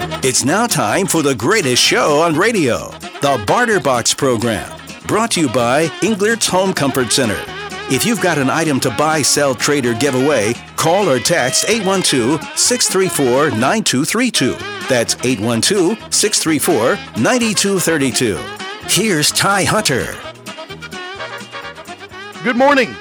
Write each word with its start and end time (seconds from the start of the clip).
It's 0.00 0.44
now 0.44 0.68
time 0.68 1.06
for 1.06 1.22
the 1.22 1.34
greatest 1.34 1.82
show 1.82 2.20
on 2.20 2.36
radio, 2.36 2.90
the 3.20 3.42
Barter 3.48 3.80
Box 3.80 4.14
program, 4.14 4.70
brought 5.08 5.32
to 5.32 5.40
you 5.40 5.48
by 5.48 5.86
Englert's 6.02 6.46
Home 6.46 6.72
Comfort 6.72 7.10
Center. 7.10 7.40
If 7.90 8.06
you've 8.06 8.20
got 8.20 8.38
an 8.38 8.48
item 8.48 8.78
to 8.80 8.90
buy, 8.90 9.22
sell, 9.22 9.56
trade, 9.56 9.86
or 9.86 9.94
give 9.94 10.14
away, 10.14 10.54
call 10.76 11.08
or 11.08 11.18
text 11.18 11.64
812 11.68 12.40
634 12.56 13.50
9232. 13.58 14.52
That's 14.88 15.16
812 15.24 16.14
634 16.14 17.20
9232. 17.20 18.36
Here's 18.88 19.32
Ty 19.32 19.64
Hunter. 19.64 20.14
Good 22.44 22.56
morning. 22.56 22.94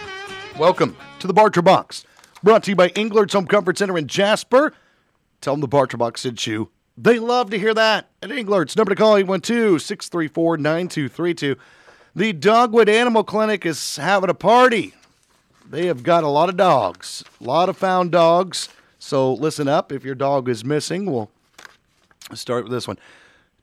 Welcome 0.58 0.98
to 1.20 1.28
the 1.28 1.34
Barter 1.34 1.62
Box, 1.62 2.06
brought 2.42 2.64
to 2.64 2.72
you 2.72 2.76
by 2.76 2.90
Englert's 2.90 3.34
Home 3.34 3.46
Comfort 3.46 3.78
Center 3.78 3.98
in 4.00 4.08
Jasper. 4.08 4.74
Tell 5.42 5.54
them 5.54 5.62
the 5.62 5.68
Barter 5.68 5.98
Box 5.98 6.22
sent 6.22 6.48
you. 6.48 6.72
They 6.98 7.20
love 7.20 7.52
to 7.52 7.60
hear 7.60 7.76
that 7.76 8.10
at 8.24 8.32
Englert's. 8.32 8.76
Number 8.76 8.90
to 8.90 8.96
call 8.96 9.18
812 9.18 9.82
634 9.82 10.58
9232. 10.58 11.56
The 12.16 12.34
Dogwood 12.34 12.90
Animal 12.90 13.24
Clinic 13.24 13.66
is 13.66 13.98
having 13.98 14.32
a 14.32 14.34
party. 14.34 14.96
They 15.70 15.86
have 15.86 16.02
got 16.02 16.24
a 16.24 16.28
lot 16.28 16.50
of 16.50 16.58
dogs, 16.58 17.24
a 17.40 17.44
lot 17.44 17.70
of 17.70 17.78
found 17.78 18.12
dogs. 18.12 18.70
So 18.98 19.34
listen 19.34 19.68
up. 19.68 19.92
If 19.92 20.04
your 20.04 20.16
dog 20.16 20.50
is 20.50 20.66
missing, 20.66 21.06
we'll 21.06 21.30
start 22.34 22.64
with 22.64 22.72
this 22.72 22.88
one. 22.88 22.98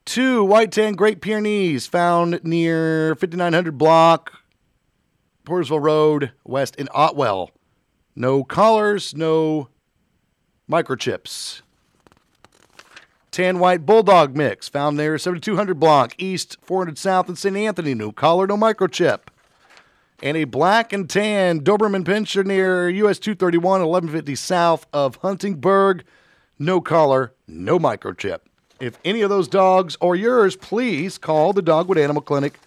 Two 0.05 0.44
white 0.44 0.70
tan 0.70 0.92
Great 0.92 1.20
Pyrenees 1.20 1.88
found 1.88 2.44
near 2.44 3.16
5900 3.16 3.77
block, 3.77 4.32
Portersville 5.44 5.82
Road, 5.82 6.30
west 6.44 6.77
in 6.77 6.88
Otwell. 6.92 7.50
No 8.14 8.44
collars, 8.44 9.14
no 9.14 9.69
microchips. 10.70 11.62
Tan 13.34 13.58
white 13.58 13.84
bulldog 13.84 14.36
mix 14.36 14.68
found 14.68 14.96
there 14.96 15.18
7200 15.18 15.80
block, 15.80 16.14
east 16.18 16.56
400 16.62 16.96
south 16.96 17.28
in 17.28 17.34
St. 17.34 17.56
Anthony. 17.56 17.92
No 17.92 18.12
collar, 18.12 18.46
no 18.46 18.56
microchip. 18.56 19.22
And 20.22 20.36
a 20.36 20.44
black 20.44 20.92
and 20.92 21.10
tan 21.10 21.62
Doberman 21.62 22.04
Pinscher 22.04 22.46
near 22.46 22.88
US 22.88 23.18
231, 23.18 23.80
1150 23.80 24.36
south 24.36 24.86
of 24.92 25.16
Huntingburg. 25.16 26.04
No 26.60 26.80
collar, 26.80 27.32
no 27.48 27.80
microchip. 27.80 28.38
If 28.78 29.00
any 29.04 29.22
of 29.22 29.30
those 29.30 29.48
dogs 29.48 29.96
are 30.00 30.14
yours, 30.14 30.54
please 30.54 31.19
call 31.19 31.52
the 31.52 31.60
Dogwood 31.60 31.98
Animal 31.98 32.22
Clinic 32.22 32.60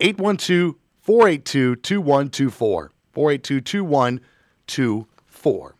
812 0.00 0.74
482 1.00 1.76
2124. 1.76 2.90
482 3.12 3.60
2124. 3.60 5.74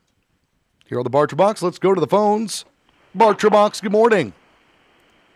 Here 0.86 0.98
on 0.98 1.02
the 1.02 1.10
Barter 1.10 1.34
Box, 1.34 1.60
let's 1.60 1.80
go 1.80 1.92
to 1.92 2.00
the 2.00 2.06
phones. 2.06 2.64
Barter 3.14 3.48
Box, 3.50 3.80
good 3.80 3.92
morning. 3.92 4.34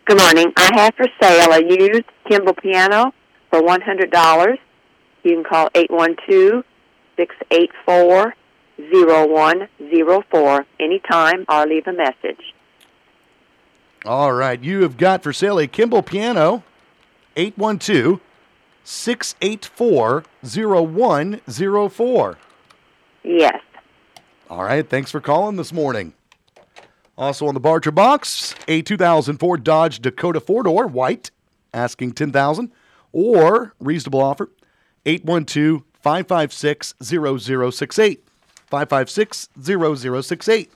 Good 0.05 0.19
morning. 0.19 0.53
I 0.57 0.69
have 0.75 0.93
for 0.95 1.07
sale 1.21 1.51
a 1.51 1.63
used 1.63 2.05
Kimball 2.29 2.53
piano 2.53 3.13
for 3.49 3.61
$100. 3.61 4.57
You 5.23 5.35
can 5.35 5.43
call 5.43 5.69
812 5.73 6.63
684 7.17 8.35
0104 8.77 10.65
anytime 10.79 11.45
or 11.49 11.65
leave 11.65 11.87
a 11.87 11.93
message. 11.93 12.53
All 14.05 14.33
right. 14.33 14.61
You 14.61 14.83
have 14.83 14.97
got 14.97 15.23
for 15.23 15.33
sale 15.33 15.57
a 15.57 15.65
Kimball 15.67 16.03
piano, 16.03 16.63
812 17.35 18.19
684 18.83 20.25
0104. 20.43 22.37
Yes. 23.23 23.61
All 24.49 24.63
right. 24.63 24.87
Thanks 24.87 25.09
for 25.09 25.21
calling 25.21 25.55
this 25.55 25.71
morning. 25.71 26.13
Also 27.17 27.47
on 27.47 27.53
the 27.53 27.59
Barter 27.59 27.91
box, 27.91 28.55
a 28.67 28.81
2004 28.81 29.57
Dodge 29.57 29.99
Dakota 29.99 30.39
four 30.39 30.63
door 30.63 30.87
white, 30.87 31.31
asking 31.73 32.13
10000 32.13 32.71
or 33.11 33.73
reasonable 33.79 34.21
offer, 34.21 34.49
812 35.05 35.83
556 36.01 36.95
0068. 37.01 38.23
556 38.65 39.49
0068. 39.61 40.71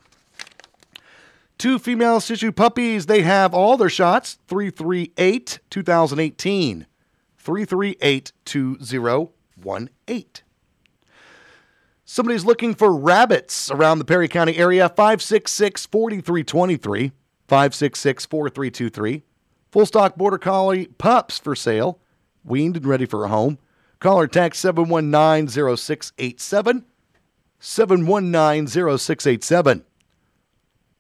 Two 1.58 1.80
female 1.80 2.20
Shih 2.20 2.36
Tzu 2.36 2.52
puppies. 2.52 3.08
They 3.08 3.24
have 3.24 3.56
all 3.56 3.78
their 3.78 3.90
shots. 3.90 4.38
338 4.48 5.60
2018. 5.72 6.86
338 7.38 8.32
2018. 8.46 10.47
Somebody's 12.10 12.46
looking 12.46 12.74
for 12.74 12.96
rabbits 12.96 13.70
around 13.70 14.00
the 14.00 14.06
Perry 14.06 14.30
County 14.30 14.56
area. 14.56 14.88
566 14.88 15.88
4323. 15.88 17.12
566 17.50 18.26
4323. 18.26 19.24
Full 19.74 19.86
stock 19.86 20.16
border 20.16 20.38
collie 20.38 20.86
pups 20.86 21.38
for 21.38 21.54
sale. 21.54 22.00
Weaned 22.46 22.78
and 22.78 22.86
ready 22.86 23.06
for 23.06 23.26
a 23.26 23.28
home. 23.28 23.60
Call 24.00 24.22
or 24.22 24.28
text 24.28 24.62
719 24.62 25.50
0687. 25.50 26.86
719 27.60 28.68
0687. 28.68 29.84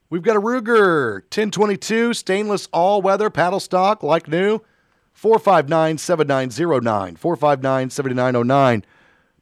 We've 0.09 0.21
got 0.21 0.35
a 0.35 0.41
Ruger 0.41 1.21
1022 1.21 2.15
stainless 2.15 2.67
all 2.73 3.01
weather 3.01 3.29
paddle 3.29 3.61
stock 3.61 4.03
like 4.03 4.27
new. 4.27 4.59
459 5.13 5.99
7909. 5.99 7.15
459 7.15 7.89
7909. 7.91 8.83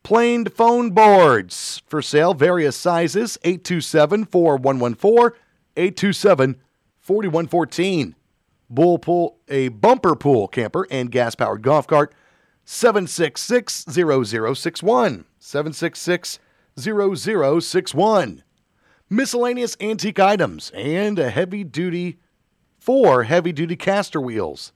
Planed 0.05 0.53
phone 0.53 0.91
boards 0.91 1.81
for 1.87 1.99
sale, 1.99 2.35
various 2.35 2.75
sizes 2.75 3.39
827 3.43 4.25
4114, 4.25 5.31
827 5.75 6.61
4114. 6.99 8.15
Bull 8.69 8.99
pool, 8.99 9.39
a 9.47 9.69
bumper 9.69 10.15
pool 10.15 10.47
camper 10.47 10.85
and 10.91 11.09
gas 11.11 11.33
powered 11.33 11.63
golf 11.63 11.87
cart 11.87 12.13
766 12.65 13.85
0061. 13.89 15.25
766 15.39 16.39
0061. 16.77 18.43
Miscellaneous 19.09 19.75
antique 19.81 20.19
items 20.19 20.71
and 20.75 21.17
a 21.17 21.31
heavy 21.31 21.63
duty, 21.63 22.19
four 22.77 23.23
heavy 23.23 23.51
duty 23.51 23.75
caster 23.75 24.21
wheels. 24.21 24.71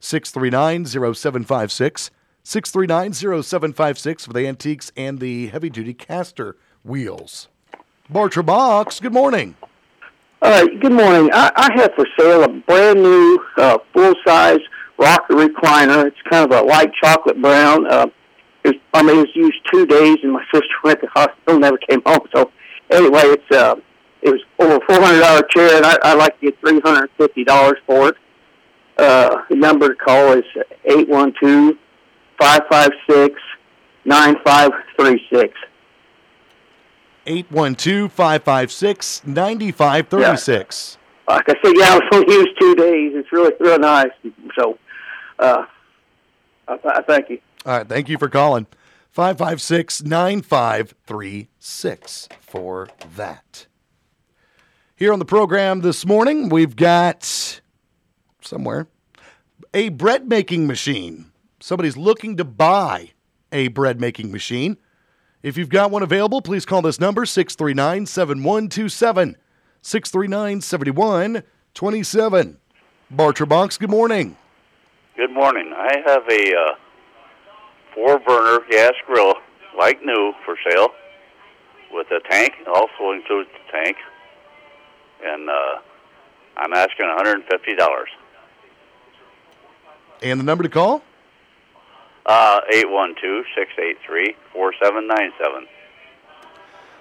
639 0.00 0.86
0756. 0.86 2.10
639 2.46 3.42
0756 3.42 4.26
for 4.26 4.34
the 4.34 4.46
antiques 4.46 4.92
and 4.98 5.18
the 5.18 5.46
heavy 5.46 5.70
duty 5.70 5.94
caster 5.94 6.58
wheels. 6.84 7.48
Barter 8.10 8.42
Box, 8.42 9.00
good 9.00 9.14
morning. 9.14 9.56
Uh, 10.42 10.66
good 10.82 10.92
morning. 10.92 11.30
I, 11.32 11.50
I 11.56 11.72
have 11.74 11.92
for 11.94 12.06
sale 12.18 12.44
a 12.44 12.48
brand 12.48 13.02
new 13.02 13.42
uh, 13.56 13.78
full 13.94 14.12
size 14.26 14.58
rocker 14.98 15.34
recliner. 15.34 16.06
It's 16.06 16.18
kind 16.30 16.52
of 16.52 16.52
a 16.52 16.66
light 16.66 16.92
chocolate 17.02 17.40
brown. 17.40 17.90
Uh, 17.90 18.08
it 18.62 18.74
was, 18.74 18.74
I 18.92 19.02
mean, 19.02 19.16
it 19.16 19.20
was 19.20 19.34
used 19.34 19.56
two 19.72 19.86
days, 19.86 20.18
and 20.22 20.32
my 20.32 20.44
sister 20.52 20.68
went 20.84 21.00
to 21.00 21.06
the 21.06 21.18
hospital, 21.18 21.58
never 21.58 21.78
came 21.78 22.02
home. 22.04 22.28
So 22.34 22.52
anyway, 22.90 23.22
it's 23.24 23.56
uh, 23.56 23.76
it 24.20 24.28
was 24.28 24.42
over 24.58 24.76
a 24.76 24.80
four 24.86 25.02
hundred 25.02 25.20
dollar 25.20 25.42
chair, 25.44 25.78
and 25.78 25.86
I, 25.86 25.96
I'd 26.02 26.18
like 26.18 26.38
to 26.40 26.46
get 26.50 26.60
three 26.60 26.78
hundred 26.80 27.08
fifty 27.16 27.42
dollars 27.42 27.78
for 27.86 28.10
it. 28.10 28.16
Uh, 28.98 29.38
the 29.48 29.56
number 29.56 29.88
to 29.88 29.94
call 29.94 30.32
is 30.32 30.44
eight 30.84 31.08
one 31.08 31.32
two 31.40 31.78
five 32.38 32.60
five 32.70 32.90
six 33.08 33.40
nine 34.04 34.36
five 34.44 34.70
three 34.98 35.24
six. 35.32 35.52
812 37.26 38.12
556 38.12 39.26
9536. 39.26 40.98
Like 41.26 41.48
I 41.48 41.54
said, 41.64 41.72
yeah, 41.74 41.92
I 41.92 41.94
was 41.94 42.02
only 42.12 42.34
used 42.34 42.50
two 42.60 42.74
days. 42.74 43.12
It's 43.14 43.32
really, 43.32 43.54
real 43.60 43.78
nice. 43.78 44.10
So, 44.58 44.78
uh, 45.38 45.64
I, 46.68 46.78
I 46.84 47.00
thank 47.02 47.30
you. 47.30 47.40
All 47.64 47.78
right, 47.78 47.88
thank 47.88 48.10
you 48.10 48.18
for 48.18 48.28
calling. 48.28 48.66
556 49.10 50.02
9536 50.02 52.28
for 52.40 52.90
that. 53.16 53.66
Here 54.96 55.10
on 55.12 55.18
the 55.18 55.24
program 55.24 55.80
this 55.80 56.04
morning, 56.04 56.50
we've 56.50 56.76
got 56.76 57.60
somewhere 58.40 58.86
a 59.72 59.88
bread 59.88 60.28
making 60.28 60.66
machine. 60.66 61.30
Somebody's 61.64 61.96
looking 61.96 62.36
to 62.36 62.44
buy 62.44 63.12
a 63.50 63.68
bread 63.68 63.98
making 63.98 64.30
machine. 64.30 64.76
If 65.42 65.56
you've 65.56 65.70
got 65.70 65.90
one 65.90 66.02
available, 66.02 66.42
please 66.42 66.66
call 66.66 66.82
this 66.82 67.00
number 67.00 67.24
639 67.24 68.04
7127. 68.04 69.38
639 69.80 70.60
7127. 70.60 72.58
Barter 73.10 73.46
Box, 73.46 73.78
good 73.78 73.88
morning. 73.88 74.36
Good 75.16 75.30
morning. 75.32 75.72
I 75.74 76.02
have 76.04 76.28
a 76.28 76.54
uh, 76.54 76.74
four 77.94 78.18
burner 78.18 78.62
gas 78.70 78.92
grill, 79.06 79.32
like 79.78 80.02
new, 80.02 80.34
for 80.44 80.58
sale, 80.70 80.90
with 81.90 82.08
a 82.10 82.20
tank. 82.28 82.52
Also 82.66 83.12
includes 83.12 83.48
the 83.54 83.72
tank. 83.72 83.96
And 85.24 85.48
uh, 85.48 85.78
I'm 86.58 86.74
asking 86.74 87.06
$150. 87.06 88.04
And 90.20 90.38
the 90.38 90.44
number 90.44 90.62
to 90.62 90.68
call? 90.68 91.02
Uh, 92.26 92.60
812 92.72 93.44
683 93.54 94.36
4797. 94.52 95.66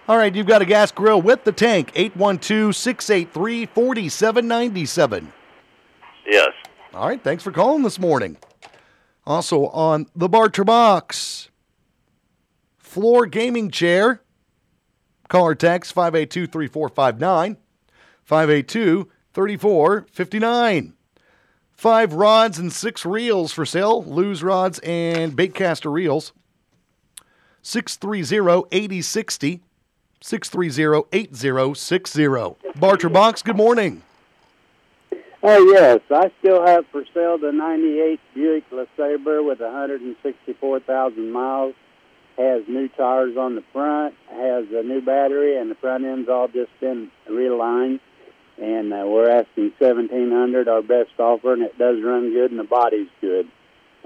All 0.05 0.17
right, 0.17 0.35
you've 0.35 0.47
got 0.47 0.61
a 0.61 0.65
gas 0.65 0.91
grill 0.91 1.21
with 1.21 1.45
the 1.45 1.53
tank. 1.53 1.91
812 1.95 2.75
683 2.75 3.65
4797. 3.67 5.31
Yes. 6.27 6.49
All 6.93 7.07
right, 7.07 7.23
thanks 7.23 7.43
for 7.43 7.51
calling 7.51 7.83
this 7.83 7.99
morning. 7.99 8.37
Also 9.25 9.67
on 9.67 10.07
the 10.13 10.27
Barter 10.27 10.65
Box, 10.65 11.49
floor 12.77 13.25
gaming 13.25 13.71
chair. 13.71 14.21
Call 15.29 15.45
or 15.45 15.55
text 15.55 15.93
582 15.93 16.47
3459, 16.47 17.57
582 18.23 19.09
3459. 19.33 20.93
Five 21.83 22.13
rods 22.13 22.59
and 22.59 22.71
six 22.71 23.05
reels 23.05 23.51
for 23.51 23.65
sale. 23.65 24.05
Lew's 24.05 24.41
rods 24.41 24.79
and 24.85 25.35
baitcaster 25.35 25.91
reels. 25.91 26.31
630 27.61 28.69
8060. 28.71 29.59
630 30.21 31.09
8060. 31.11 32.79
Barter 32.79 33.09
Box, 33.09 33.41
good 33.41 33.57
morning. 33.57 34.01
Oh, 35.43 35.73
yes. 35.73 35.99
I 36.09 36.31
still 36.39 36.65
have 36.65 36.85
for 36.87 37.03
sale 37.13 37.37
the 37.37 37.51
98 37.51 38.17
Buick 38.33 38.69
LeSabre 38.69 39.45
with 39.45 39.59
164,000 39.59 41.31
miles. 41.33 41.75
Has 42.37 42.63
new 42.65 42.87
tires 42.87 43.35
on 43.35 43.55
the 43.55 43.63
front, 43.73 44.15
has 44.29 44.67
a 44.71 44.83
new 44.83 45.01
battery, 45.01 45.57
and 45.59 45.69
the 45.69 45.75
front 45.75 46.05
end's 46.05 46.29
all 46.29 46.47
just 46.47 46.71
been 46.79 47.11
realigned. 47.29 47.99
And 48.61 48.93
uh, 48.93 49.03
we're 49.07 49.29
asking 49.29 49.73
1700 49.79 50.67
our 50.67 50.81
best 50.81 51.09
offer, 51.19 51.53
and 51.53 51.63
it 51.63 51.77
does 51.77 52.01
run 52.03 52.31
good, 52.31 52.51
and 52.51 52.59
the 52.59 52.63
body's 52.63 53.07
good. 53.19 53.47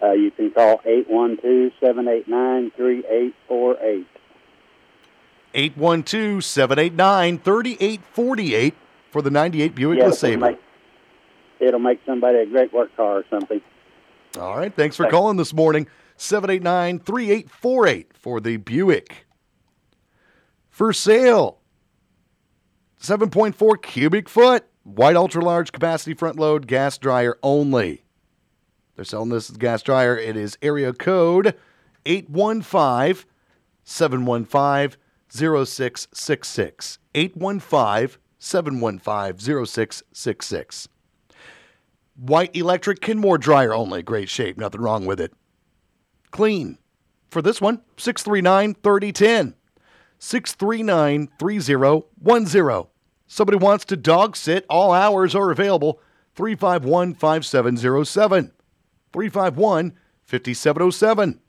Uh, 0.01 0.11
you 0.11 0.31
can 0.31 0.51
call 0.51 0.79
812 0.85 1.73
789 1.79 2.71
3848. 2.71 4.07
812 5.53 6.44
789 6.44 7.39
3848 7.39 8.73
for 9.11 9.21
the 9.21 9.31
98 9.31 9.75
Buick 9.75 9.97
Yes, 9.97 10.23
it'll 10.23 10.38
LeSabre. 10.38 10.39
make, 10.41 10.59
it'll 11.59 11.79
make 11.79 12.00
somebody 12.05 12.38
a 12.39 12.45
great 12.45 12.71
work 12.71 12.95
car 12.95 13.17
or 13.17 13.25
something. 13.29 13.61
All 14.39 14.55
right. 14.57 14.73
Thanks 14.73 14.95
for 14.95 15.09
calling 15.09 15.38
this 15.38 15.53
morning. 15.53 15.88
789 16.17 17.00
3848 17.00 18.13
for 18.15 18.39
the 18.39 18.57
Buick. 18.57 19.25
For 20.69 20.93
sale, 20.93 21.56
7.4 23.01 23.81
cubic 23.81 24.27
foot, 24.27 24.65
white 24.83 25.15
ultra 25.15 25.44
large 25.44 25.71
capacity 25.71 26.13
front 26.13 26.38
load 26.38 26.67
gas 26.67 26.97
dryer 26.97 27.38
only. 27.44 28.03
They're 28.95 29.05
selling 29.05 29.29
this 29.29 29.49
as 29.49 29.57
gas 29.57 29.83
dryer. 29.83 30.17
It 30.17 30.35
is 30.35 30.57
area 30.61 30.91
code 30.91 31.55
815 32.05 33.25
715 33.83 34.99
0666. 35.29 36.99
815 37.13 38.19
715 38.39 39.65
0666. 39.65 40.88
White 42.15 42.55
electric 42.55 43.01
Kenmore 43.01 43.38
dryer 43.38 43.73
only. 43.73 44.01
Great 44.01 44.29
shape. 44.29 44.57
Nothing 44.57 44.81
wrong 44.81 45.05
with 45.05 45.21
it. 45.21 45.33
Clean. 46.31 46.79
For 47.29 47.41
this 47.41 47.61
one, 47.61 47.81
639 47.97 48.75
3010. 48.81 49.53
639 50.19 51.29
3010. 51.39 52.87
Somebody 53.27 53.57
wants 53.57 53.85
to 53.85 53.97
dog 53.97 54.35
sit. 54.35 54.65
All 54.69 54.93
hours 54.93 55.35
are 55.35 55.51
available. 55.51 55.99
351 56.35 57.13
5707. 57.13 58.51
351 59.11 59.93
5707. 60.23 61.39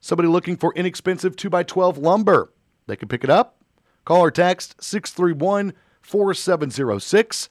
Somebody 0.00 0.28
looking 0.28 0.56
for 0.56 0.72
inexpensive 0.74 1.36
2x12 1.36 1.98
lumber. 2.00 2.52
They 2.86 2.96
can 2.96 3.08
pick 3.08 3.24
it 3.24 3.30
up. 3.30 3.62
Call 4.04 4.22
or 4.22 4.30
text 4.30 4.82
631 4.82 5.74
4706. 6.00 7.48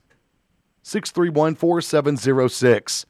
631 0.81 1.55
4706. 1.55 3.05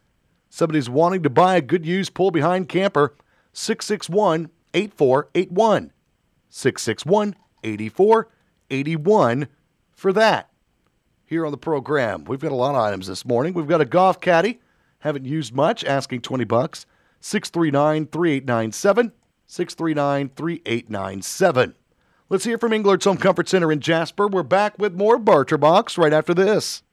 Somebody's 0.50 0.90
wanting 0.90 1.24
to 1.24 1.30
buy 1.30 1.56
a 1.56 1.62
good 1.62 1.86
used 1.86 2.14
pull 2.14 2.32
behind 2.32 2.68
camper. 2.68 3.16
661 3.54 4.50
8481. 4.74 5.92
661 6.50 7.36
8481 7.64 9.48
for 9.92 10.14
that. 10.14 10.50
Here 11.26 11.46
on 11.46 11.52
the 11.52 11.58
program, 11.58 12.24
we've 12.26 12.40
got 12.40 12.52
a 12.52 12.56
lot 12.56 12.76
of 12.76 12.82
items 12.82 13.08
this 13.08 13.26
morning. 13.26 13.54
We've 13.54 13.68
got 13.68 13.82
a 13.82 13.86
golf 13.86 14.20
caddy, 14.20 14.60
haven't 15.00 15.26
used 15.26 15.54
much, 15.54 15.86
asking 15.86 16.22
20 16.22 16.44
bucks. 16.46 16.86
639 17.22 18.08
3897. 18.08 19.12
639 19.48 20.30
3897. 20.36 21.76
Let's 22.30 22.44
hear 22.44 22.58
from 22.58 22.72
Englert's 22.72 23.06
Home 23.06 23.18
Comfort 23.18 23.50
Center 23.50 23.72
in 23.72 23.80
Jasper. 23.80 24.28
We're 24.28 24.44
back 24.44 24.78
with 24.78 24.94
more 24.94 25.18
Barter 25.18 25.58
Box 25.58 25.98
right 25.98 26.14
after 26.14 26.34
this. 26.34 26.84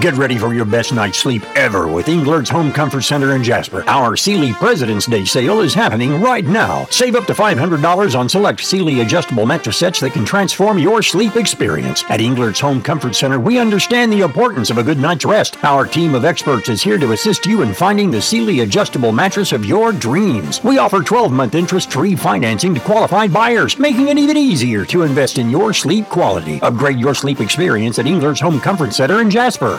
Get 0.00 0.18
ready 0.18 0.36
for 0.36 0.52
your 0.52 0.66
best 0.66 0.92
night's 0.92 1.16
sleep 1.16 1.42
ever 1.56 1.88
with 1.88 2.08
Englert's 2.08 2.50
Home 2.50 2.70
Comfort 2.70 3.00
Center 3.00 3.34
in 3.34 3.42
Jasper. 3.42 3.84
Our 3.86 4.18
Sealy 4.18 4.52
President's 4.52 5.06
Day 5.06 5.24
sale 5.24 5.60
is 5.60 5.72
happening 5.72 6.20
right 6.20 6.44
now. 6.44 6.84
Save 6.90 7.16
up 7.16 7.24
to 7.24 7.32
$500 7.32 8.18
on 8.18 8.28
select 8.28 8.60
Sealy 8.60 9.00
adjustable 9.00 9.46
mattress 9.46 9.78
sets 9.78 9.98
that 10.00 10.12
can 10.12 10.26
transform 10.26 10.78
your 10.78 11.00
sleep 11.00 11.36
experience. 11.36 12.04
At 12.10 12.20
Englert's 12.20 12.60
Home 12.60 12.82
Comfort 12.82 13.14
Center, 13.14 13.40
we 13.40 13.58
understand 13.58 14.12
the 14.12 14.20
importance 14.20 14.68
of 14.68 14.76
a 14.76 14.82
good 14.82 14.98
night's 14.98 15.24
rest. 15.24 15.56
Our 15.64 15.86
team 15.86 16.14
of 16.14 16.26
experts 16.26 16.68
is 16.68 16.82
here 16.82 16.98
to 16.98 17.12
assist 17.12 17.46
you 17.46 17.62
in 17.62 17.72
finding 17.72 18.10
the 18.10 18.20
Sealy 18.20 18.60
adjustable 18.60 19.12
mattress 19.12 19.52
of 19.52 19.64
your 19.64 19.92
dreams. 19.92 20.62
We 20.62 20.76
offer 20.76 20.98
12-month 20.98 21.54
interest-free 21.54 22.16
financing 22.16 22.74
to 22.74 22.80
qualified 22.80 23.32
buyers, 23.32 23.78
making 23.78 24.08
it 24.08 24.18
even 24.18 24.36
easier 24.36 24.84
to 24.84 25.04
invest 25.04 25.38
in 25.38 25.48
your 25.48 25.72
sleep 25.72 26.04
quality. 26.10 26.60
Upgrade 26.60 27.00
your 27.00 27.14
sleep 27.14 27.40
experience 27.40 27.98
at 27.98 28.04
Englert's 28.04 28.40
Home 28.40 28.60
Comfort 28.60 28.92
Center 28.92 29.22
in 29.22 29.30
Jasper. 29.30 29.77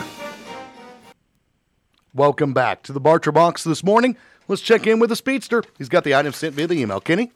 Welcome 2.12 2.52
back 2.52 2.82
to 2.84 2.92
the 2.92 2.98
Barter 2.98 3.30
Box 3.30 3.62
this 3.62 3.84
morning. 3.84 4.16
Let's 4.48 4.62
check 4.62 4.84
in 4.88 4.98
with 4.98 5.10
the 5.10 5.16
speedster. 5.16 5.62
He's 5.78 5.88
got 5.88 6.02
the 6.02 6.16
item 6.16 6.32
sent 6.32 6.56
via 6.56 6.66
the 6.66 6.74
email. 6.74 7.00
Kenny? 7.00 7.30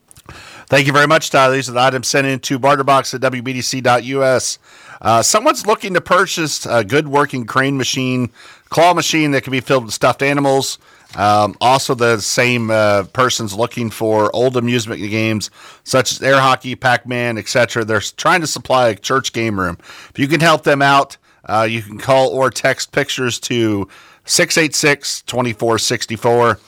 Thank 0.67 0.89
you 0.89 0.93
very 0.93 1.07
much, 1.07 1.31
Tyler. 1.31 1.55
These 1.55 1.69
are 1.69 1.73
the 1.73 1.81
items 1.81 2.09
sent 2.09 2.27
in 2.27 2.41
to 2.41 2.59
barterbox 2.59 3.15
at 3.15 3.21
wbdc.us. 3.21 4.59
Uh, 5.01 5.23
someone's 5.23 5.65
looking 5.65 5.95
to 5.95 6.01
purchase 6.01 6.67
a 6.67 6.83
good 6.83 7.07
working 7.07 7.45
crane 7.45 7.77
machine, 7.77 8.31
claw 8.69 8.95
machine 8.95 9.31
that 9.31 9.45
can 9.45 9.53
be 9.53 9.61
filled 9.61 9.85
with 9.85 9.95
stuffed 9.95 10.23
animals. 10.23 10.79
Um, 11.15 11.57
also, 11.61 11.95
the 11.95 12.19
same 12.19 12.73
uh, 12.73 13.05
person's 13.13 13.55
looking 13.55 13.91
for 13.91 14.35
old 14.35 14.57
amusement 14.57 15.01
games 15.01 15.51
such 15.85 16.11
as 16.11 16.21
air 16.21 16.41
hockey, 16.41 16.75
Pac 16.75 17.07
Man, 17.07 17.39
etc. 17.39 17.85
They're 17.85 18.01
trying 18.01 18.41
to 18.41 18.49
supply 18.49 18.89
a 18.89 18.97
church 18.97 19.33
game 19.33 19.61
room. 19.61 19.79
If 20.11 20.19
you 20.19 20.27
can 20.27 20.41
help 20.41 20.65
them 20.65 20.83
out, 20.83 21.17
uh, 21.45 21.69
you 21.71 21.83
can 21.83 21.99
call 21.99 22.31
or 22.31 22.51
text 22.51 22.91
pictures 22.91 23.39
to 23.39 23.89
686 24.25 25.23
2464, 25.23 26.59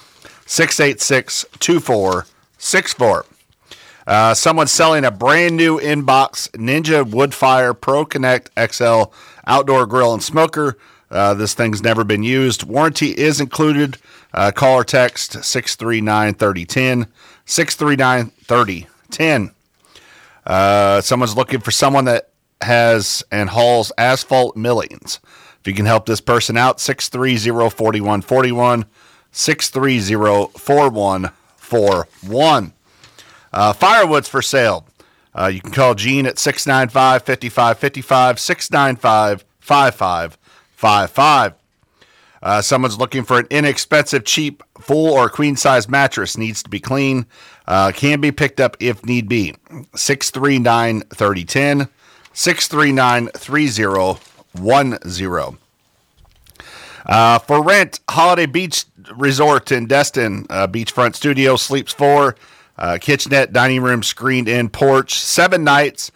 686 0.47 1.47
2464. 1.59 3.27
Uh, 4.07 4.35
someone's 4.35 4.71
selling 4.71 5.05
a 5.05 5.11
brand 5.11 5.57
new 5.57 5.81
inbox 5.81 6.49
Ninja 6.51 7.05
Woodfire 7.05 7.79
Pro 7.79 8.05
Connect 8.05 8.51
XL 8.73 9.05
outdoor 9.47 9.87
grill 9.87 10.13
and 10.13 10.23
smoker. 10.23 10.77
Uh, 11.11 11.35
this 11.35 11.55
thing's 11.55 11.83
never 11.83 12.05
been 12.05 12.23
used. 12.23 12.63
Warranty 12.63 13.11
is 13.11 13.41
included. 13.41 13.99
Uh, 14.33 14.53
call 14.53 14.77
or 14.77 14.85
text 14.85 15.45
639 15.45 16.35
3010. 16.35 17.07
639 17.47 18.31
3010. 18.45 19.51
Uh, 20.45 21.01
someone's 21.01 21.37
looking 21.37 21.61
for 21.61 21.71
someone 21.71 22.05
that 22.05 22.31
has 22.61 23.25
and 23.31 23.51
hauls 23.51 23.93
asphalt 23.99 24.57
millings. 24.57 25.21
If 25.67 25.71
you 25.71 25.75
can 25.75 25.87
help 25.87 26.07
this 26.07 26.21
person 26.21 26.57
out, 26.57 26.79
630 26.79 27.69
4141. 27.71 28.85
630 29.33 30.57
4141. 30.57 32.73
Uh, 33.53 33.73
firewood's 33.73 34.29
for 34.29 34.43
sale. 34.43 34.87
Uh, 35.35 35.49
you 35.49 35.61
can 35.61 35.73
call 35.73 35.97
Gene 35.97 36.25
at 36.25 36.39
695 36.39 37.25
5555, 37.25 38.39
695 38.39 39.45
5555. 39.59 41.55
Uh, 42.41 42.63
someone's 42.63 42.99
looking 42.99 43.25
for 43.25 43.41
an 43.41 43.49
inexpensive, 43.51 44.25
cheap, 44.25 44.63
full 44.81 45.15
or 45.15 45.29
queen 45.29 45.57
size 45.57 45.89
mattress. 45.89 46.39
Needs 46.39 46.63
to 46.63 46.71
be 46.71 46.79
clean. 46.79 47.27
Uh, 47.67 47.91
can 47.91 48.21
be 48.21 48.31
picked 48.31 48.61
up 48.61 48.77
if 48.79 49.05
need 49.05 49.29
be. 49.29 49.57
639 49.97 51.01
3010, 51.13 51.89
639 52.33 53.27
3010. 53.35 54.36
Uh, 57.07 57.39
for 57.39 57.63
rent, 57.63 58.01
Holiday 58.09 58.47
Beach 58.47 58.85
Resort 59.15 59.71
in 59.71 59.87
Destin, 59.87 60.47
uh, 60.51 60.67
beachfront 60.67 61.15
studio, 61.15 61.57
sleeps 61.57 61.93
four, 61.93 62.35
uh, 62.79 62.99
kitchenette, 63.01 63.53
dining 63.53 63.83
room, 63.83 64.03
screened 64.03 64.49
in 64.49 64.69
porch, 64.69 65.15
seven 65.15 65.63
nights, 65.63 66.11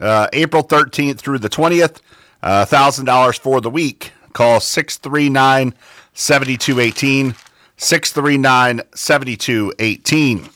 uh, 0.00 0.28
April 0.32 0.62
13th 0.62 1.18
through 1.18 1.38
the 1.38 1.48
20th, 1.48 2.00
uh, 2.42 2.64
$1,000 2.64 3.38
for 3.38 3.60
the 3.60 3.70
week. 3.70 4.12
Call 4.32 4.60
639 4.60 5.74
7218, 6.14 7.34
639 7.76 8.82
7218. 8.94 10.48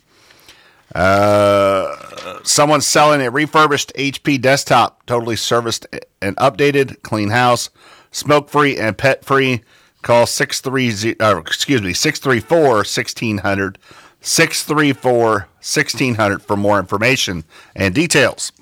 Someone's 2.45 2.87
selling 2.87 3.21
a 3.21 3.31
refurbished 3.31 3.93
HP 3.95 4.41
desktop, 4.41 5.05
totally 5.07 5.37
serviced 5.37 5.87
and 6.23 6.37
updated, 6.37 7.03
clean 7.03 7.31
house, 7.31 7.71
smoke 8.11 8.49
free 8.49 8.79
and 8.79 8.97
pet 8.97 9.25
free. 9.25 9.63
Call 10.03 10.27
630, 10.27 11.21
uh, 11.21 11.39
excuse 11.39 11.83
me, 11.83 11.93
634 11.93 12.77
1600. 12.77 13.79
634 14.23 15.31
1600 15.31 16.43
for 16.43 16.57
more 16.57 16.79
information 16.79 17.45
and 17.75 17.95
details. 17.95 18.53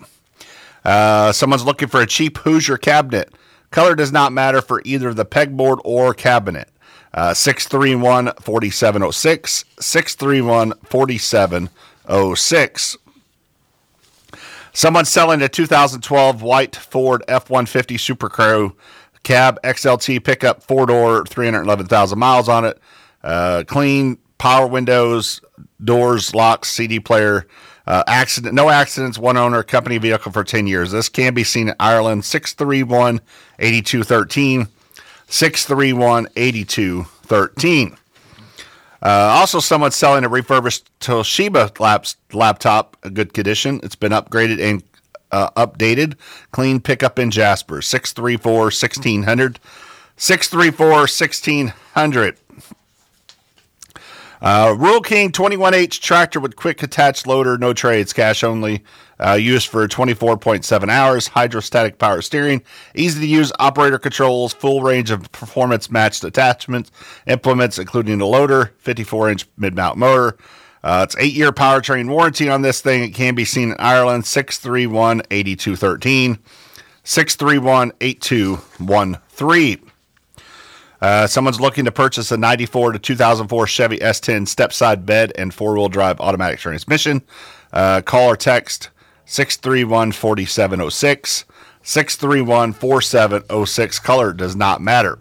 Uh, 0.85 1.33
someone's 1.33 1.65
looking 1.65 1.89
for 1.89 2.01
a 2.01 2.07
cheap 2.07 2.39
Hoosier 2.39 2.79
cabinet. 2.79 3.33
Color 3.71 3.95
does 3.95 4.13
not 4.13 4.33
matter 4.33 4.63
for 4.63 4.81
either 4.85 5.13
the 5.13 5.27
pegboard 5.27 5.81
or 5.85 6.15
cabinet. 6.15 6.69
Uh, 7.13 7.35
631 7.35 8.33
4706. 8.41 9.65
631 9.81 10.73
4706. 10.85 12.97
Someone's 14.79 15.09
selling 15.09 15.43
a 15.43 15.49
2012 15.49 16.41
white 16.41 16.77
Ford 16.77 17.25
F 17.27 17.51
150 17.51 17.97
SuperCrew 17.97 18.73
cab 19.25 19.59
XLT 19.65 20.23
pickup, 20.23 20.63
four 20.63 20.87
door, 20.87 21.25
311,000 21.27 22.17
miles 22.17 22.49
on 22.49 22.65
it. 22.65 22.79
Uh, 23.25 23.65
clean 23.67 24.19
power 24.39 24.69
windows, 24.69 25.41
doors, 25.83 26.33
locks, 26.33 26.69
CD 26.69 27.01
player. 27.01 27.49
Uh, 27.89 28.05
accident, 28.07 28.55
no 28.55 28.71
accidents, 28.71 29.19
one 29.19 29.37
owner, 29.37 29.65
company 29.65 29.99
vehicle 29.99 30.31
for 30.31 30.45
10 30.45 30.69
years. 30.69 30.93
This 30.93 31.09
can 31.09 31.35
be 31.35 31.43
seen 31.43 31.71
in 31.71 31.75
Ireland, 31.81 32.25
631 32.25 33.21
8213. 33.59 34.69
631 35.27 36.29
8213. 36.37 37.97
Uh, 39.03 39.09
also, 39.09 39.61
someone 39.61 39.93
selling 39.93 40.25
a 40.25 40.29
refurbished 40.29 40.91
Toshiba 41.01 41.79
laps, 41.79 42.17
laptop, 42.33 42.97
a 43.03 43.11
good 43.11 43.33
condition. 43.33 43.81
It's 43.83 43.95
been 43.95 44.13
upgraded 44.13 44.61
and 44.61 44.83
uh, 45.31 45.51
updated. 45.51 46.15
Clean 46.51 46.81
pickup 46.81 47.19
in 47.19 47.31
Jasper, 47.31 47.81
634 47.81 48.55
1600. 48.65 49.61
634 50.17 50.89
1600. 50.91 52.37
Uh, 54.41 54.75
Rural 54.79 55.01
King 55.01 55.33
21H 55.33 56.01
tractor 56.01 56.39
with 56.41 56.57
quick 56.57 56.83
attached 56.83 57.27
loader, 57.27 57.59
no 57.59 57.73
trades, 57.73 58.13
cash 58.13 58.45
only. 58.45 58.85
Uh, 59.21 59.33
used 59.33 59.67
for 59.69 59.87
24.7 59.89 60.89
hours, 60.89 61.27
hydrostatic 61.27 61.99
power 61.99 62.23
steering, 62.23 62.63
easy 62.95 63.21
to 63.21 63.27
use 63.27 63.51
operator 63.59 63.99
controls, 63.99 64.53
full 64.53 64.83
range 64.83 65.11
of 65.11 65.31
performance 65.33 65.91
matched 65.91 66.23
attachments, 66.23 66.93
implements, 67.27 67.79
including 67.79 68.19
the 68.19 68.27
loader, 68.27 68.73
54 68.79 69.31
inch 69.31 69.47
mid 69.57 69.75
mount 69.75 69.99
motor. 69.99 70.37
Uh, 70.85 71.05
it's 71.07 71.17
eight 71.19 71.33
year 71.35 71.51
powertrain 71.51 72.09
warranty 72.09 72.49
on 72.49 72.63
this 72.63 72.81
thing. 72.81 73.03
It 73.03 73.15
can 73.15 73.35
be 73.35 73.45
seen 73.45 73.73
in 73.73 73.77
Ireland, 73.79 74.25
631 74.25 75.23
8213. 75.31 76.39
631 77.03 77.93
8213. 78.01 79.91
Uh, 81.01 81.27
someone's 81.27 81.61
looking 81.61 81.85
to 81.85 81.93
purchase 81.93 82.31
a 82.33 82.37
94 82.37 82.93
to 82.93 82.99
2004 82.99 83.67
Chevy 83.67 83.99
S10 83.99 84.47
step 84.47 84.73
side 84.73 85.07
bed 85.07 85.33
and 85.39 85.55
four 85.55 85.75
wheel 85.75 85.89
drive 85.89 86.21
automatic 86.21 86.59
transmission. 86.59 87.23
Uh, 87.73 88.01
call 88.03 88.29
or 88.29 88.37
text 88.37 88.91
631 89.29 90.13
4706. 90.13 91.45
631 91.83 92.73
4706. 92.73 93.99
Color 93.99 94.33
does 94.33 94.57
not 94.57 94.81
matter. 94.81 95.19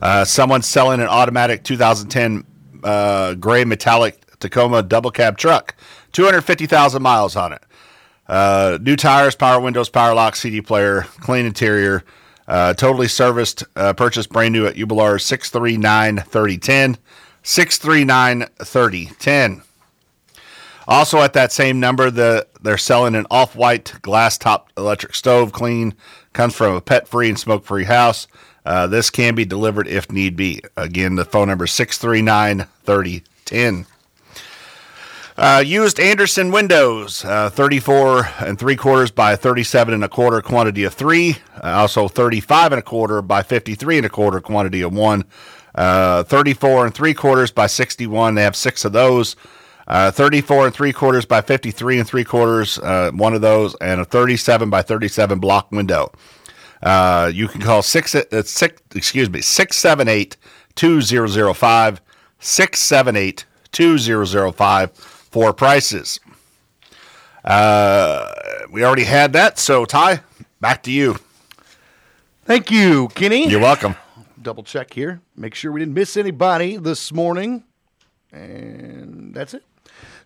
Uh, 0.00 0.24
selling 0.24 1.00
an 1.00 1.08
automatic 1.08 1.64
2010 1.64 2.44
uh, 2.84 3.34
gray 3.34 3.64
metallic 3.64 4.22
Tacoma 4.40 4.82
double 4.82 5.10
cab 5.10 5.38
truck, 5.38 5.74
250,000 6.12 7.02
miles 7.02 7.34
on 7.34 7.54
it. 7.54 7.62
Uh, 8.28 8.78
new 8.80 8.94
tires, 8.94 9.34
power 9.34 9.58
windows, 9.58 9.88
power 9.88 10.14
lock, 10.14 10.36
CD 10.36 10.60
player, 10.60 11.06
clean 11.20 11.46
interior. 11.46 12.04
Uh, 12.46 12.74
totally 12.74 13.08
serviced, 13.08 13.64
uh, 13.74 13.94
purchased 13.94 14.28
brand 14.30 14.52
new 14.52 14.66
at 14.66 14.74
Uebelhor 14.76 15.20
639 15.20 16.18
3010. 16.18 16.98
639 17.42 18.46
3010. 18.62 19.62
Also, 20.88 21.18
at 21.18 21.34
that 21.34 21.52
same 21.52 21.78
number, 21.78 22.10
the 22.10 22.46
they're 22.62 22.78
selling 22.78 23.14
an 23.14 23.26
off 23.30 23.54
white 23.54 23.92
glass 24.00 24.38
top 24.38 24.70
electric 24.76 25.14
stove 25.14 25.52
clean. 25.52 25.94
Comes 26.32 26.54
from 26.54 26.74
a 26.74 26.80
pet 26.80 27.06
free 27.06 27.28
and 27.28 27.38
smoke 27.38 27.64
free 27.64 27.84
house. 27.84 28.26
Uh, 28.64 28.86
this 28.86 29.10
can 29.10 29.34
be 29.34 29.44
delivered 29.44 29.86
if 29.86 30.10
need 30.10 30.34
be. 30.34 30.62
Again, 30.76 31.16
the 31.16 31.26
phone 31.26 31.48
number 31.48 31.66
is 31.66 31.72
639 31.72 32.66
3010. 32.84 33.86
Uh, 35.36 35.62
used 35.64 36.00
Andersen 36.00 36.50
windows, 36.50 37.24
uh, 37.24 37.48
34 37.50 38.28
and 38.40 38.58
three 38.58 38.74
quarters 38.74 39.10
by 39.10 39.36
37 39.36 39.94
and 39.94 40.02
a 40.02 40.08
quarter 40.08 40.40
quantity 40.42 40.84
of 40.84 40.94
three. 40.94 41.36
Uh, 41.62 41.68
also 41.68 42.08
35 42.08 42.72
and 42.72 42.78
a 42.80 42.82
quarter 42.82 43.22
by 43.22 43.42
53 43.42 43.98
and 43.98 44.06
a 44.06 44.10
quarter 44.10 44.40
quantity 44.40 44.80
of 44.80 44.92
one. 44.92 45.24
Uh, 45.74 46.24
34 46.24 46.86
and 46.86 46.94
three 46.94 47.14
quarters 47.14 47.52
by 47.52 47.66
61. 47.68 48.34
They 48.34 48.42
have 48.42 48.56
six 48.56 48.84
of 48.84 48.92
those. 48.92 49.36
Uh, 49.88 50.10
34 50.10 50.66
and 50.66 50.74
three 50.74 50.92
quarters 50.92 51.24
by 51.24 51.40
53 51.40 51.98
and 51.98 52.06
three 52.06 52.22
quarters, 52.22 52.78
uh, 52.80 53.10
one 53.14 53.34
of 53.34 53.40
those, 53.40 53.74
and 53.76 54.02
a 54.02 54.04
37 54.04 54.68
by 54.68 54.82
37 54.82 55.38
block 55.40 55.72
window. 55.72 56.12
you 57.32 57.48
can 57.48 57.62
call 57.62 57.80
six, 57.82 58.14
six 58.44 58.82
excuse 58.94 59.30
me, 59.30 59.40
678 59.40 60.36
2005, 60.74 62.00
678 62.38 63.46
2005 63.72 64.92
for 64.92 65.52
prices. 65.52 66.20
Uh, 67.44 68.30
we 68.70 68.84
already 68.84 69.04
had 69.04 69.32
that, 69.32 69.58
so 69.58 69.86
Ty, 69.86 70.20
back 70.60 70.82
to 70.82 70.92
you. 70.92 71.16
Thank 72.44 72.70
you, 72.70 73.08
Kenny. 73.08 73.48
You're 73.48 73.60
welcome. 73.60 73.94
Double 74.40 74.62
check 74.62 74.92
here. 74.92 75.20
Make 75.36 75.54
sure 75.54 75.72
we 75.72 75.80
didn't 75.80 75.94
miss 75.94 76.16
anybody 76.16 76.76
this 76.76 77.12
morning. 77.12 77.64
And 78.32 79.34
that's 79.34 79.54
it. 79.54 79.64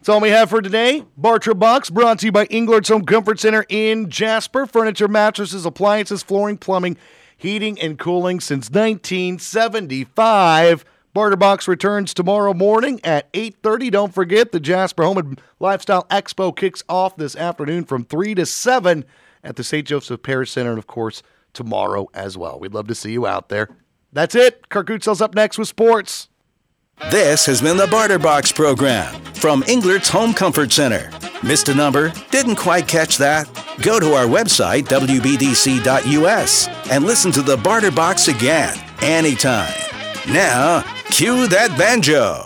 That's 0.03 0.09
all 0.09 0.21
we 0.21 0.31
have 0.31 0.51
for 0.51 0.61
today. 0.61 1.05
Barter 1.17 1.55
Box 1.55 1.89
brought 1.89 2.19
to 2.19 2.27
you 2.27 2.33
by 2.33 2.47
Englert's 2.47 2.89
Home 2.89 3.05
Comfort 3.05 3.39
Center 3.39 3.65
in 3.69 4.11
Jasper. 4.11 4.67
Furniture, 4.67 5.07
mattresses, 5.07 5.65
appliances, 5.65 6.25
flooring, 6.25 6.59
plumbing, 6.59 6.97
heating, 7.37 7.81
and 7.81 7.97
cooling 7.97 8.41
since 8.41 8.69
1975. 8.69 10.85
Barter 11.15 11.37
Box 11.37 11.69
returns 11.69 12.13
tomorrow 12.13 12.53
morning 12.53 12.99
at 13.05 13.33
8.30. 13.33 13.93
Don't 13.93 14.13
forget, 14.13 14.51
the 14.51 14.59
Jasper 14.59 15.05
Home 15.05 15.19
and 15.19 15.41
Lifestyle 15.61 16.03
Expo 16.11 16.57
kicks 16.57 16.83
off 16.89 17.15
this 17.15 17.37
afternoon 17.37 17.85
from 17.85 18.05
3 18.05 18.35
to 18.35 18.45
7 18.45 19.05
at 19.45 19.55
the 19.55 19.63
St. 19.63 19.87
Joseph 19.87 20.25
Parish 20.25 20.51
Center, 20.51 20.71
and 20.71 20.81
of 20.81 20.89
course, 20.89 21.23
tomorrow 21.53 22.09
as 22.13 22.37
well. 22.37 22.59
We'd 22.59 22.75
love 22.75 22.89
to 22.89 22.97
see 22.97 23.13
you 23.13 23.25
out 23.25 23.51
there. 23.51 23.69
That's 24.13 24.35
it. 24.35 24.69
Kirk 24.69 24.89
Goodsell's 24.89 25.21
up 25.21 25.37
next 25.37 25.59
with 25.59 25.69
sports. 25.69 26.29
This 27.11 27.47
has 27.47 27.61
been 27.61 27.77
the 27.77 27.87
Barter 27.87 28.19
Box 28.19 28.53
program 28.53 29.15
from 29.35 29.63
Englert's 29.65 30.09
Home 30.11 30.33
Comfort 30.33 30.73
Center. 30.73 31.11
Missed 31.43 31.69
a 31.69 31.75
number? 31.75 32.13
Didn't 32.31 32.57
quite 32.57 32.87
catch 32.87 33.19
that? 33.19 33.49
Go 33.83 33.99
to 33.99 34.15
our 34.15 34.27
website, 34.27 34.85
wbdc.us, 34.85 36.69
and 36.91 37.05
listen 37.05 37.33
to 37.33 37.43
the 37.43 37.57
Barter 37.57 37.91
Box 37.91 38.29
again 38.29 38.79
anytime. 39.01 39.73
Now, 40.29 40.83
cue 41.07 41.49
that 41.49 41.77
banjo. 41.77 42.45